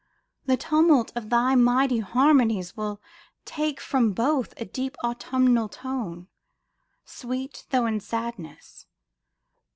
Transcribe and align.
The 0.47 0.57
tumult 0.57 1.11
of 1.15 1.29
thy 1.29 1.53
mighty 1.53 1.99
harmonies 1.99 2.75
Will 2.75 2.99
take 3.45 3.79
from 3.79 4.13
both 4.13 4.51
a 4.59 4.65
deep, 4.65 4.97
autumnal 5.03 5.69
tone, 5.69 6.27
Sweet 7.05 7.67
though 7.69 7.85
in 7.85 7.99
sadness. 7.99 8.87